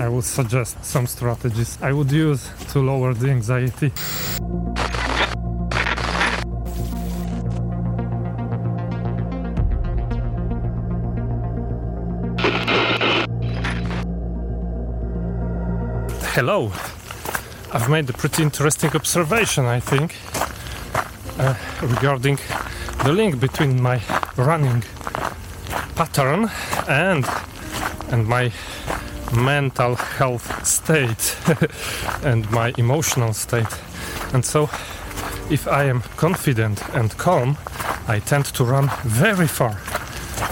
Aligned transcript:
I 0.00 0.08
would 0.08 0.24
suggest 0.24 0.84
some 0.84 1.06
strategies 1.06 1.76
I 1.82 1.92
would 1.92 2.12
use 2.12 2.48
to 2.72 2.80
lower 2.80 3.14
the 3.14 3.30
anxiety. 3.30 3.92
Hello. 16.34 16.70
I've 17.72 17.88
made 17.90 18.08
a 18.08 18.12
pretty 18.12 18.44
interesting 18.44 18.90
observation, 18.94 19.64
I 19.64 19.80
think, 19.80 20.14
uh, 21.38 21.54
regarding 21.82 22.38
the 23.04 23.12
link 23.12 23.40
between 23.40 23.82
my 23.82 24.00
running 24.36 24.84
pattern 25.96 26.48
and 26.86 27.26
and 28.10 28.26
my 28.26 28.52
mental 29.34 29.94
health 29.94 30.66
state 30.66 31.36
and 32.22 32.50
my 32.50 32.72
emotional 32.78 33.32
state. 33.32 33.66
And 34.32 34.44
so, 34.44 34.70
if 35.50 35.66
I 35.66 35.84
am 35.84 36.02
confident 36.16 36.82
and 36.94 37.16
calm, 37.16 37.56
I 38.06 38.20
tend 38.20 38.46
to 38.46 38.64
run 38.64 38.90
very 39.04 39.46
far 39.46 39.80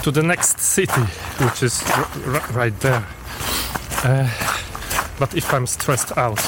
to 0.03 0.11
the 0.11 0.23
next 0.23 0.59
city, 0.59 1.01
which 1.39 1.63
is 1.63 1.83
right 2.53 2.77
there. 2.79 3.05
Uh, 4.03 4.29
but 5.19 5.33
if 5.35 5.53
I'm 5.53 5.65
stressed 5.65 6.17
out, 6.17 6.39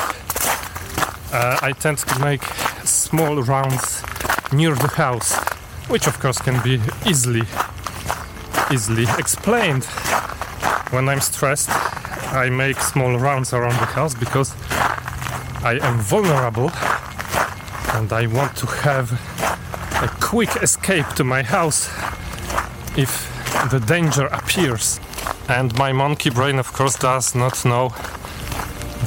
uh, 1.34 1.60
I 1.62 1.74
tend 1.80 1.98
to 2.00 2.20
make 2.20 2.44
small 2.84 3.42
rounds 3.42 4.04
near 4.52 4.76
the 4.76 4.88
house, 4.88 5.36
which 5.90 6.08
of 6.08 6.20
course 6.20 6.40
can 6.40 6.62
be 6.64 6.82
easily 7.08 7.44
easily 8.72 9.06
explained. 9.18 9.86
When 10.92 11.10
I'm 11.10 11.22
stressed, 11.22 11.70
I 12.32 12.50
make 12.50 12.80
small 12.80 13.18
rounds 13.18 13.54
around 13.54 13.74
the 13.74 13.86
house 13.86 14.14
because 14.14 14.54
I 15.64 15.80
am 15.82 16.00
vulnerable 16.00 16.72
and 17.94 18.14
I 18.14 18.28
want 18.28 18.56
to 18.58 18.68
have 18.68 19.12
a 20.04 20.08
quick 20.22 20.56
escape 20.62 21.08
to 21.16 21.24
my 21.24 21.42
house 21.44 21.90
if 22.96 23.28
the 23.72 23.80
danger 23.80 24.28
appears. 24.28 25.00
And 25.48 25.76
my 25.78 25.92
monkey 25.92 26.30
brain, 26.30 26.60
of 26.60 26.72
course, 26.72 26.96
does 26.96 27.34
not 27.34 27.66
know 27.66 27.90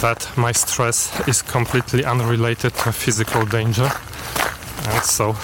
that 0.01 0.29
my 0.37 0.53
stress 0.53 1.29
is 1.29 1.43
completely 1.43 2.05
unrelated 2.05 2.75
to 2.75 2.93
physical 2.93 3.47
danger. 3.47 3.89
And 4.89 5.05
so 5.05 5.37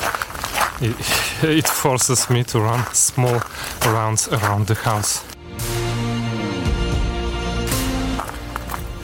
it, 0.81 0.97
it 1.45 1.69
forces 1.69 2.29
me 2.29 2.43
to 2.45 2.61
run 2.61 2.85
small 2.93 3.41
rounds 3.85 4.29
around 4.29 4.67
the 4.67 4.75
house. 4.75 5.28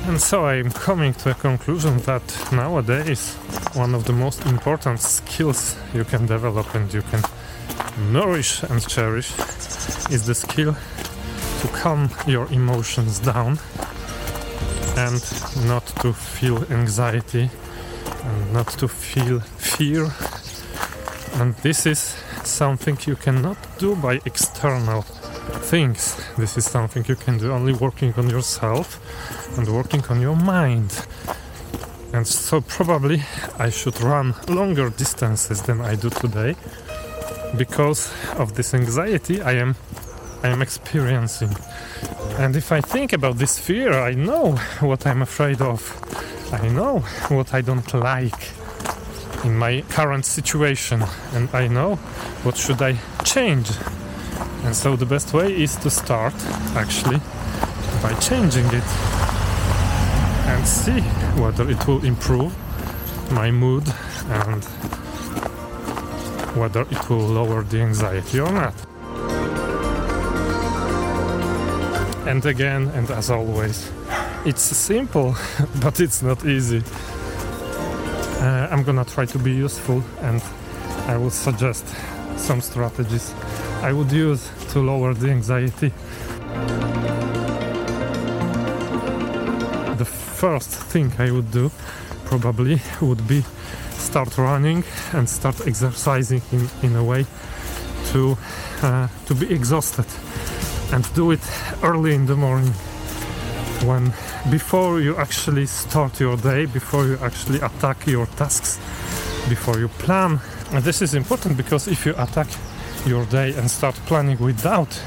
And 0.07 0.21
so 0.21 0.45
I'm 0.45 0.71
coming 0.71 1.15
to 1.15 1.31
a 1.31 1.35
conclusion 1.35 1.97
that 2.01 2.23
nowadays 2.53 3.35
one 3.73 3.95
of 3.95 4.05
the 4.05 4.13
most 4.13 4.45
important 4.45 5.01
skills 5.01 5.77
you 5.95 6.05
can 6.05 6.27
develop 6.27 6.75
and 6.75 6.93
you 6.93 7.01
can 7.03 7.23
nourish 8.13 8.63
and 8.65 8.87
cherish 8.87 9.33
is 10.11 10.27
the 10.27 10.35
skill 10.35 10.77
to 11.61 11.69
calm 11.69 12.11
your 12.27 12.47
emotions 12.53 13.19
down 13.19 13.59
and 14.99 15.23
not 15.67 15.87
to 16.03 16.13
feel 16.13 16.63
anxiety 16.71 17.49
and 18.25 18.53
not 18.53 18.69
to 18.79 18.87
feel 18.87 19.41
fear. 19.41 20.11
And 21.41 21.55
this 21.63 21.87
is 21.87 21.99
something 22.45 22.99
you 23.07 23.17
cannot 23.17 23.57
do 23.79 23.97
by 23.97 24.21
external 24.27 25.07
things. 25.71 26.17
This 26.37 26.57
is 26.57 26.65
something 26.65 27.05
you 27.07 27.17
can 27.17 27.39
do 27.39 27.53
only 27.53 27.73
working 27.73 28.13
on 28.15 28.29
yourself 28.31 29.01
and 29.59 29.69
working 29.69 30.03
on 30.11 30.21
your 30.21 30.37
mind. 30.37 31.07
And 32.13 32.27
so, 32.27 32.61
probably, 32.61 33.23
I 33.59 33.71
should 33.71 34.01
run 34.01 34.35
longer 34.49 34.91
distances 34.91 35.63
than 35.63 35.81
I 35.81 35.97
do 35.97 36.11
today 36.11 36.55
because 37.57 38.13
of 38.39 38.55
this 38.55 38.75
anxiety 38.75 39.41
I 39.41 39.53
am 39.53 39.77
I 40.43 40.49
am 40.49 40.61
experiencing. 40.61 41.57
And 42.39 42.55
if 42.55 42.71
I 42.71 42.81
think 42.81 43.13
about 43.15 43.39
this 43.39 43.59
fear, 43.59 43.95
I 43.95 44.13
know 44.13 44.53
what 44.81 45.07
I'm 45.07 45.23
afraid 45.23 45.63
of. 45.63 45.81
I 46.53 46.69
know 46.69 46.99
what 47.29 47.55
I 47.55 47.63
don't 47.63 47.95
like 47.95 48.53
in 49.45 49.57
my 49.57 49.83
current 49.89 50.27
situation 50.27 51.03
and 51.33 51.49
I 51.55 51.69
know 51.69 51.97
what 52.45 52.59
should 52.59 52.83
I 52.83 52.99
change. 53.25 53.71
And 54.65 54.75
so 54.75 54.97
the 54.97 55.07
best 55.07 55.35
way 55.35 55.53
is 55.53 55.77
to 55.77 55.91
start 55.91 56.35
actually 56.75 57.21
by 58.03 58.15
changing 58.15 58.67
it 58.67 58.89
and 60.47 60.67
see 60.67 61.01
whether 61.41 61.71
it 61.71 61.87
will 61.87 62.03
improve 62.05 62.53
my 63.31 63.51
mood 63.51 63.85
and 64.29 64.65
whether 66.57 66.83
it 66.83 67.11
will 67.11 67.27
lower 67.27 67.63
the 67.63 67.81
anxiety 67.81 68.41
or 68.41 68.51
not. 68.51 68.75
And 72.27 72.45
again, 72.47 72.89
and 72.95 73.11
as 73.11 73.31
always, 73.31 73.91
it's 74.47 74.63
simple, 74.63 75.37
but 75.83 76.01
it's 76.01 76.23
not 76.23 76.45
easy. 76.47 76.83
Uh, 78.41 78.69
I'm 78.71 78.83
gonna 78.83 79.05
try 79.05 79.27
to 79.27 79.39
be 79.39 79.53
useful 79.53 80.03
and 80.23 80.43
I 81.07 81.19
will 81.19 81.31
suggest 81.31 81.87
some 82.37 82.61
strategies 82.63 83.35
I 83.85 83.93
would 83.93 84.11
use 84.11 84.51
to 84.73 84.81
lower 84.81 85.13
the 85.13 85.29
anxiety. 85.29 85.93
The 89.99 90.07
first 90.07 90.71
thing 90.71 91.13
I 91.19 91.31
would 91.31 91.51
do 91.51 91.71
probably 92.25 92.81
would 93.03 93.29
be 93.29 93.45
start 93.91 94.39
running 94.39 94.85
and 95.13 95.29
start 95.29 95.67
exercising 95.67 96.41
in, 96.51 96.71
in 96.83 96.97
a 96.97 97.05
way 97.05 97.27
to 98.13 98.39
uh, 98.83 99.09
to 99.27 99.35
be 99.35 99.53
exhausted 99.53 100.07
and 100.93 101.05
do 101.15 101.33
it 101.33 101.43
early 101.83 102.15
in 102.15 102.25
the 102.25 102.37
morning 102.37 102.73
when 103.85 104.15
before 104.51 105.01
you 105.01 105.15
actually 105.19 105.67
start 105.67 106.21
your 106.21 106.39
day 106.39 106.65
before 106.65 107.05
you 107.07 107.19
actually 107.21 107.61
attack 107.61 108.07
your 108.07 108.27
tasks 108.37 108.79
before 109.51 109.79
you 109.79 109.89
plan 109.89 110.41
and 110.73 110.83
this 110.85 111.03
is 111.03 111.15
important 111.15 111.57
because 111.57 111.87
if 111.87 112.07
you 112.07 112.15
attack 112.17 112.49
your 113.07 113.25
day 113.27 113.55
and 113.55 113.71
start 113.71 113.95
planning 114.07 114.39
without 114.39 115.01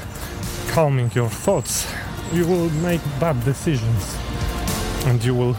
calming 0.68 1.10
your 1.14 1.28
thoughts. 1.28 1.86
You 2.32 2.46
will 2.46 2.70
make 2.82 3.00
bad 3.18 3.42
decisions. 3.44 4.16
And 5.06 5.22
you 5.24 5.34
will 5.34 5.56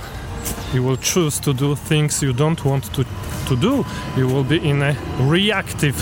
you 0.74 0.84
will 0.84 0.98
choose 0.98 1.40
to 1.40 1.54
do 1.54 1.76
things 1.76 2.22
you 2.22 2.34
don't 2.34 2.64
want 2.64 2.94
to, 2.94 3.04
to 3.48 3.56
do. 3.56 3.86
You 4.16 4.28
will 4.28 4.44
be 4.44 4.58
in 4.58 4.82
a 4.82 4.96
reactive 5.22 5.98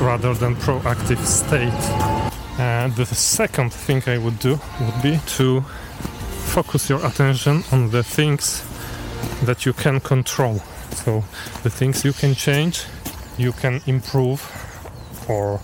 rather 0.00 0.32
than 0.34 0.56
proactive 0.56 1.18
state. 1.24 1.82
And 2.58 2.94
the 2.96 3.04
second 3.04 3.72
thing 3.72 4.02
i 4.06 4.16
would 4.18 4.38
do 4.38 4.58
would 4.80 5.02
be 5.02 5.18
to 5.36 5.60
focus 6.54 6.88
your 6.88 7.04
attention 7.04 7.62
on 7.72 7.90
the 7.90 8.02
things 8.02 8.64
that 9.44 9.66
you 9.66 9.72
can 9.72 10.00
control. 10.00 10.60
So 10.92 11.24
the 11.62 11.70
things 11.70 12.04
you 12.04 12.12
can 12.12 12.34
change 12.34 12.84
you 13.38 13.52
can 13.52 13.80
improve 13.86 14.40
or 15.30 15.60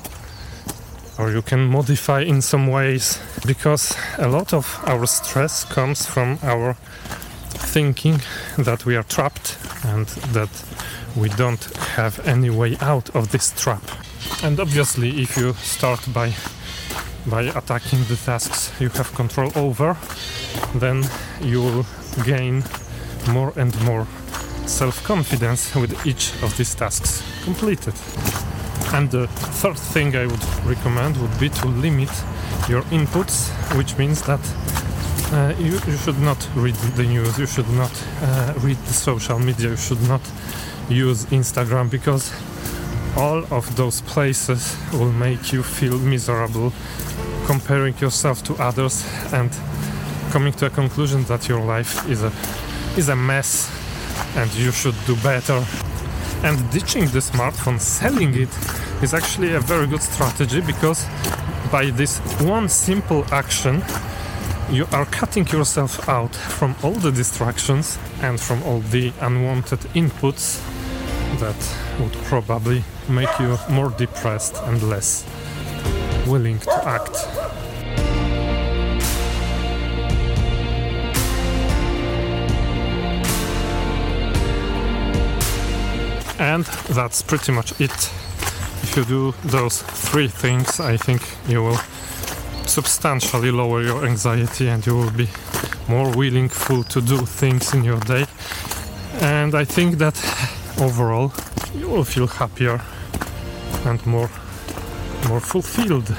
or 1.18 1.30
you 1.30 1.42
can 1.42 1.66
modify 1.66 2.20
in 2.20 2.42
some 2.42 2.66
ways 2.66 3.18
because 3.46 3.96
a 4.18 4.28
lot 4.28 4.52
of 4.52 4.80
our 4.86 5.06
stress 5.06 5.64
comes 5.64 6.06
from 6.06 6.38
our 6.42 6.74
thinking 7.72 8.20
that 8.58 8.84
we 8.84 8.96
are 8.96 9.02
trapped 9.02 9.56
and 9.84 10.06
that 10.34 10.50
we 11.16 11.28
don't 11.30 11.64
have 11.96 12.20
any 12.26 12.50
way 12.50 12.76
out 12.80 13.08
of 13.16 13.30
this 13.30 13.52
trap. 13.62 13.82
And 14.42 14.60
obviously, 14.60 15.22
if 15.22 15.36
you 15.36 15.54
start 15.54 16.00
by 16.12 16.32
by 17.26 17.42
attacking 17.42 18.04
the 18.04 18.16
tasks 18.16 18.70
you 18.80 18.88
have 18.90 19.12
control 19.14 19.50
over, 19.56 19.96
then 20.74 21.02
you 21.40 21.62
will 21.62 21.86
gain 22.24 22.62
more 23.30 23.52
and 23.56 23.74
more 23.84 24.06
self-confidence 24.66 25.74
with 25.74 26.06
each 26.06 26.32
of 26.42 26.56
these 26.56 26.74
tasks 26.74 27.22
completed. 27.44 27.94
And 28.92 29.10
the 29.10 29.26
third 29.26 29.78
thing 29.78 30.16
I 30.16 30.26
would 30.26 30.44
recommend 30.64 31.16
would 31.16 31.38
be 31.38 31.48
to 31.48 31.66
limit 31.68 32.10
your 32.68 32.82
inputs, 32.90 33.50
which 33.76 33.96
means 33.98 34.22
that 34.22 34.40
uh, 35.32 35.54
you, 35.58 35.78
you, 35.86 35.96
should 35.96 36.18
not 36.20 36.48
read 36.54 36.74
the 36.94 37.02
news, 37.02 37.38
you 37.38 37.46
should 37.46 37.68
not 37.70 37.92
uh, 38.22 38.54
read 38.58 38.76
the 38.76 38.92
social 38.92 39.38
media, 39.38 39.70
you 39.70 39.76
should 39.76 40.02
not 40.08 40.20
use 40.88 41.26
Instagram 41.26 41.90
because 41.90 42.32
all 43.16 43.44
of 43.50 43.74
those 43.76 44.02
places 44.02 44.76
will 44.92 45.12
make 45.12 45.52
you 45.52 45.62
feel 45.62 45.98
miserable, 45.98 46.72
comparing 47.46 47.96
yourself 47.98 48.44
to 48.44 48.54
others 48.54 49.04
and 49.32 49.50
coming 50.30 50.52
to 50.52 50.66
a 50.66 50.70
conclusion 50.70 51.24
that 51.24 51.48
your 51.48 51.60
life 51.60 52.08
is 52.08 52.22
a 52.22 52.32
is 52.96 53.08
a 53.08 53.16
mess 53.16 53.70
and 54.36 54.52
you 54.54 54.70
should 54.70 54.94
do 55.06 55.16
better. 55.16 55.64
And 56.42 56.70
ditching 56.70 57.06
the 57.06 57.20
smartphone, 57.20 57.80
selling 57.80 58.34
it, 58.34 58.48
is 59.02 59.14
actually 59.14 59.54
a 59.54 59.60
very 59.60 59.86
good 59.86 60.02
strategy 60.02 60.60
because 60.60 61.06
by 61.70 61.90
this 61.90 62.18
one 62.40 62.68
simple 62.68 63.24
action, 63.32 63.82
you 64.70 64.86
are 64.92 65.06
cutting 65.06 65.46
yourself 65.48 66.08
out 66.08 66.34
from 66.34 66.74
all 66.82 66.92
the 66.92 67.12
distractions 67.12 67.98
and 68.20 68.40
from 68.40 68.62
all 68.64 68.80
the 68.80 69.12
unwanted 69.20 69.80
inputs 69.94 70.60
that 71.38 71.56
would 72.00 72.12
probably 72.24 72.82
make 73.08 73.38
you 73.38 73.58
more 73.70 73.90
depressed 73.90 74.56
and 74.64 74.82
less 74.82 75.24
willing 76.26 76.58
to 76.60 76.72
act. 76.86 77.16
And 86.38 86.64
that's 86.94 87.22
pretty 87.22 87.52
much 87.52 87.72
it. 87.80 88.12
If 88.82 88.96
you 88.96 89.04
do 89.04 89.34
those 89.44 89.82
three 89.82 90.28
things, 90.28 90.80
I 90.80 90.96
think 90.96 91.22
you 91.48 91.62
will 91.62 91.78
substantially 92.66 93.50
lower 93.50 93.82
your 93.82 94.04
anxiety 94.04 94.68
and 94.68 94.84
you 94.86 94.96
will 94.96 95.10
be 95.10 95.28
more 95.88 96.10
willing 96.16 96.48
to 96.48 97.00
do 97.00 97.18
things 97.26 97.74
in 97.74 97.84
your 97.84 98.00
day. 98.00 98.26
And 99.20 99.54
I 99.54 99.64
think 99.64 99.98
that 99.98 100.16
overall 100.80 101.32
you 101.74 101.88
will 101.88 102.04
feel 102.04 102.26
happier 102.26 102.80
and 103.84 104.04
more 104.06 104.30
more 105.28 105.40
fulfilled. 105.40 106.14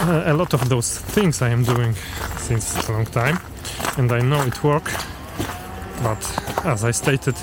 Uh, 0.00 0.22
a 0.26 0.34
lot 0.34 0.54
of 0.54 0.68
those 0.68 0.98
things 0.98 1.42
I 1.42 1.50
am 1.50 1.64
doing 1.64 1.94
since 2.36 2.88
a 2.88 2.92
long 2.92 3.06
time, 3.06 3.38
and 3.96 4.12
I 4.12 4.20
know 4.20 4.42
it 4.42 4.62
work. 4.62 4.90
But 6.02 6.22
as 6.64 6.84
I 6.84 6.90
stated 6.92 7.36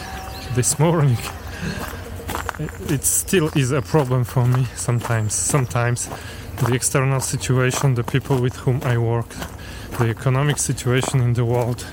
this 0.53 0.79
morning, 0.85 1.17
it 2.89 3.03
still 3.03 3.49
is 3.55 3.71
a 3.71 3.81
problem 3.81 4.23
for 4.23 4.45
me 4.45 4.65
sometimes. 4.75 5.33
Sometimes 5.33 6.09
the 6.57 6.73
external 6.73 7.19
situation, 7.19 7.95
the 7.95 8.03
people 8.03 8.41
with 8.41 8.55
whom 8.55 8.81
I 8.83 8.97
work, 8.97 9.29
the 9.99 10.09
economic 10.09 10.57
situation 10.57 11.21
in 11.21 11.33
the 11.33 11.45
world, 11.45 11.85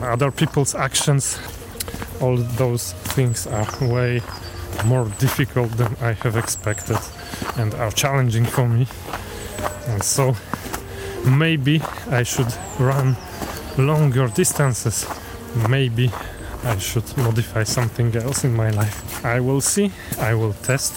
other 0.00 0.30
people's 0.30 0.74
actions, 0.74 1.38
all 2.20 2.36
those 2.36 2.92
things 2.92 3.46
are 3.46 3.66
way 3.80 4.22
more 4.84 5.08
difficult 5.18 5.70
than 5.72 5.96
I 6.00 6.12
have 6.12 6.36
expected 6.36 6.98
and 7.56 7.74
are 7.74 7.90
challenging 7.90 8.44
for 8.44 8.68
me. 8.68 8.86
And 9.88 10.02
so 10.02 10.36
maybe 11.26 11.82
I 12.10 12.22
should 12.22 12.52
run 12.78 13.16
longer 13.78 14.28
distances. 14.28 15.06
Maybe 15.68 16.10
I 16.66 16.78
should 16.78 17.16
modify 17.16 17.62
something 17.62 18.14
else 18.16 18.42
in 18.44 18.52
my 18.52 18.70
life. 18.70 19.24
I 19.24 19.38
will 19.38 19.60
see, 19.60 19.92
I 20.18 20.34
will 20.34 20.52
test, 20.52 20.92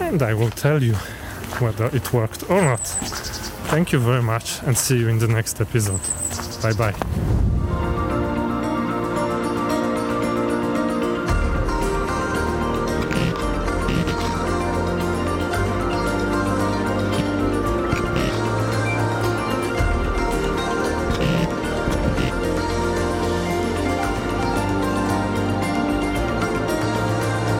and 0.00 0.20
I 0.20 0.34
will 0.34 0.50
tell 0.50 0.82
you 0.82 0.94
whether 1.60 1.86
it 1.96 2.12
worked 2.12 2.50
or 2.50 2.60
not. 2.60 2.84
Thank 3.70 3.92
you 3.92 4.00
very 4.00 4.22
much 4.22 4.62
and 4.64 4.76
see 4.76 4.98
you 4.98 5.08
in 5.08 5.18
the 5.20 5.28
next 5.28 5.60
episode. 5.60 6.00
Bye 6.60 6.72
bye. 6.72 7.43